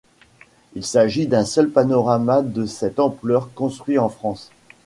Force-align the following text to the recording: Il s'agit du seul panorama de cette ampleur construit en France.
Il 0.73 0.83
s'agit 0.83 1.27
du 1.27 1.45
seul 1.45 1.69
panorama 1.69 2.41
de 2.41 2.65
cette 2.65 2.99
ampleur 2.99 3.53
construit 3.53 3.99
en 3.99 4.09
France. 4.09 4.49